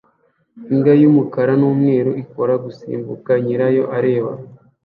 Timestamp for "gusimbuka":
2.65-3.31